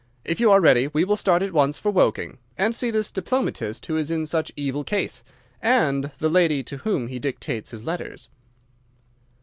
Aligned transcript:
If 0.25 0.39
you 0.39 0.49
are 0.49 0.59
ready 0.59 0.87
we 0.93 1.03
will 1.05 1.15
start 1.15 1.43
at 1.43 1.51
once 1.53 1.77
for 1.77 1.91
Woking, 1.91 2.39
and 2.57 2.73
see 2.73 2.89
this 2.89 3.11
diplomatist 3.11 3.85
who 3.85 3.97
is 3.97 4.09
in 4.09 4.25
such 4.25 4.51
evil 4.55 4.83
case, 4.83 5.23
and 5.61 6.09
the 6.17 6.27
lady 6.27 6.63
to 6.63 6.77
whom 6.77 7.05
he 7.05 7.19
dictates 7.19 7.69
his 7.69 7.83
letters." 7.83 8.27